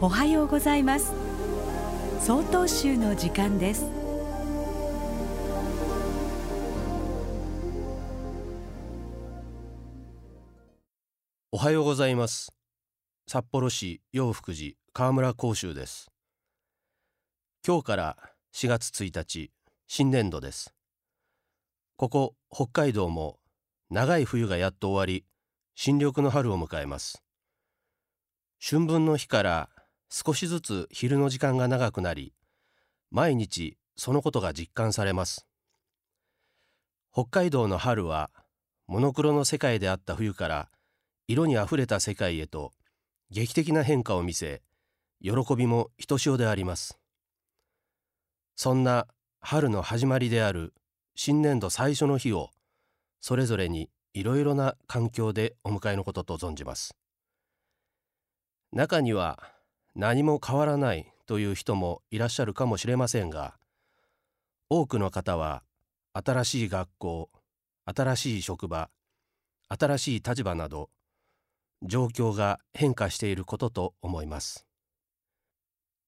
[0.00, 1.12] おはようございます。
[2.20, 3.84] 総統集の時間です。
[11.50, 12.52] おはようございます。
[13.26, 16.12] 札幌市陽福寺河村甲州です。
[17.66, 18.16] 今日から
[18.54, 19.50] 4月1日
[19.88, 20.72] 新年度です。
[21.96, 23.40] ここ北海道も
[23.90, 25.24] 長い冬がやっと終わり
[25.74, 27.24] 新緑の春を迎えます。
[28.64, 29.68] 春分の日から
[30.10, 32.32] 少しずつ昼の時間が長くなり
[33.10, 35.46] 毎日そのことが実感されます。
[37.12, 38.30] 北海道の春は
[38.86, 40.68] モノクロの世界であった冬から
[41.26, 42.72] 色にあふれた世界へと
[43.30, 44.62] 劇的な変化を見せ
[45.20, 46.98] 喜びもひとしおであります。
[48.56, 49.06] そんな
[49.40, 50.74] 春の始まりである
[51.14, 52.50] 新年度最初の日を
[53.20, 56.96] それぞれにいろいろな環境でお迎えのことと存じます。
[58.72, 59.42] 中には
[59.98, 63.56] 何も変わらないという人もいらっしゃるかもしれませんが
[64.70, 65.64] 多くの方は
[66.12, 67.30] 新しい学校
[67.84, 68.90] 新しい職場
[69.68, 70.88] 新しい立場など
[71.82, 74.66] 状況が変化していることと思います。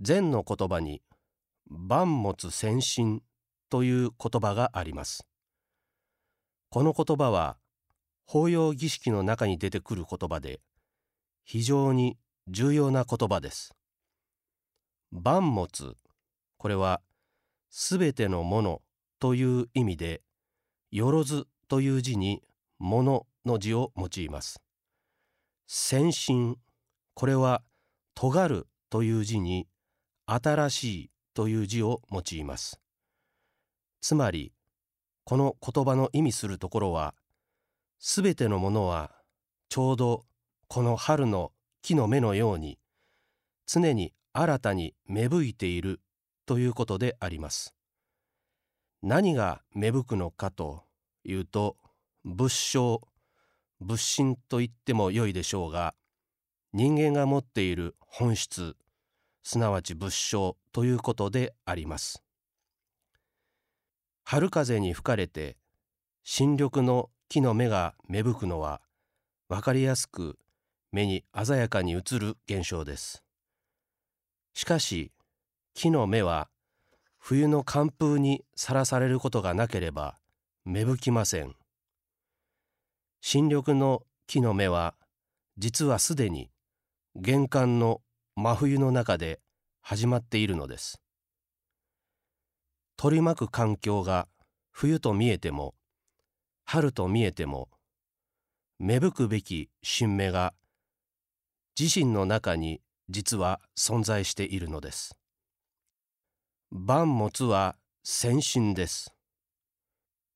[0.00, 1.00] 禅の言葉に
[1.68, 3.22] 万物先進
[3.70, 5.28] という言葉があります。
[6.70, 7.56] この言葉は
[8.26, 10.58] 法要儀式の中に出てくる言葉で
[11.44, 13.75] 非常に重要な言葉です。
[15.12, 15.96] 万物。
[16.58, 17.00] これは
[17.70, 18.82] すべてのもの
[19.18, 20.22] という意味で
[20.90, 22.42] よろずという字に
[22.78, 24.60] ものの字を用います。
[25.66, 26.56] 先進。
[27.14, 27.62] これは
[28.14, 29.66] 尖るという字に
[30.26, 32.80] 新しいという字を用います。
[34.00, 34.52] つまり
[35.24, 37.14] この言葉の意味するところは
[37.98, 39.10] すべてのものは
[39.68, 40.24] ちょうど
[40.68, 42.78] この春の木の芽のように
[43.66, 45.98] 常に新たに芽吹いている
[46.44, 47.74] ということであります。
[49.02, 50.82] 何が芽吹くのかと
[51.24, 51.78] いうと
[52.22, 53.00] 仏性
[53.80, 55.94] 仏心と言ってもよいでしょうが
[56.74, 58.76] 人間が持っている本質
[59.42, 62.22] すなわち仏性ということであります。
[64.24, 65.56] 春風に吹かれて
[66.24, 68.82] 新緑の木の芽が芽吹くのは
[69.48, 70.38] 分かりやすく
[70.92, 73.25] 目に鮮やかに映る現象です。
[74.56, 75.12] しかし
[75.74, 76.48] 木の芽は
[77.18, 80.16] 冬の寒風にさらされることがなければ
[80.64, 81.54] 芽吹きません。
[83.20, 84.94] 新緑の木の芽は
[85.58, 86.48] 実はすでに
[87.16, 88.00] 玄関の
[88.34, 89.40] 真冬の中で
[89.82, 91.02] 始まっているのです。
[92.96, 94.26] 取り巻く環境が
[94.70, 95.74] 冬と見えても
[96.64, 97.68] 春と見えても
[98.78, 100.54] 芽吹くべき新芽が
[101.78, 105.16] 自身の中に実は存在しているのです。
[106.70, 109.14] 万物は先進です。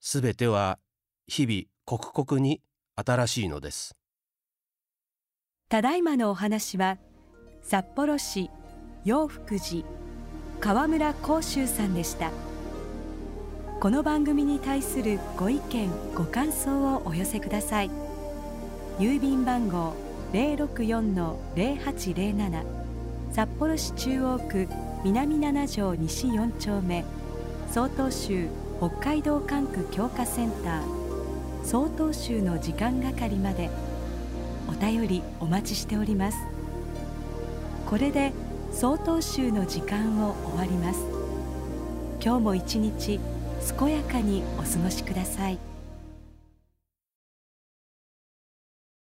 [0.00, 0.78] すべては
[1.26, 2.60] 日々刻々に
[2.96, 3.96] 新しいのです。
[5.68, 6.98] ただいまのお話は
[7.62, 8.50] 札幌市
[9.04, 9.84] 陽福寺
[10.60, 12.30] 河村光州さんでした。
[13.80, 17.90] この番組に対するご意見ご感想をお寄せください。
[18.98, 22.64] 郵便番号064-0807
[23.32, 24.68] 札幌市中央区
[25.04, 27.04] 南7条西4丁目
[27.70, 28.48] 曹洞州
[28.80, 30.82] 北海道管区強化センター
[31.64, 33.70] 曹洞宗の時間係まで
[34.68, 36.38] お便りお待ちしております
[37.86, 38.32] これで
[38.72, 41.00] 曹洞宗の時間を終わります
[42.22, 43.20] 今日も一日
[43.78, 45.69] 健やかにお過ごしください